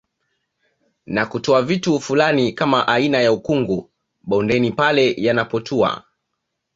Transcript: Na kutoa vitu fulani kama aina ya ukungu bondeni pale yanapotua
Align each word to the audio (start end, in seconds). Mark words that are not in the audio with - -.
Na 1.05 1.25
kutoa 1.25 1.61
vitu 1.61 1.99
fulani 1.99 2.51
kama 2.53 2.87
aina 2.87 3.17
ya 3.21 3.31
ukungu 3.33 3.91
bondeni 4.23 4.71
pale 4.71 5.13
yanapotua 5.17 6.03